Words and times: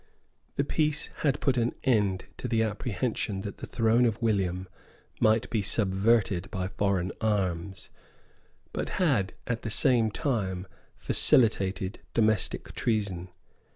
The 0.55 0.63
peace 0.63 1.11
had 1.17 1.39
put 1.39 1.57
an 1.59 1.75
end 1.83 2.25
to 2.37 2.47
the 2.47 2.63
apprehension 2.63 3.41
that 3.41 3.57
the 3.59 3.67
throne 3.67 4.07
of 4.07 4.19
William 4.19 4.67
might 5.19 5.47
be 5.51 5.61
subverted 5.61 6.49
by 6.49 6.69
foreign 6.69 7.11
arms, 7.21 7.91
but 8.73 8.89
had, 8.97 9.33
at 9.45 9.61
the 9.61 9.69
same 9.69 10.09
time, 10.09 10.65
facilitated 10.97 11.99
domestic 12.15 12.73
treason. 12.73 13.29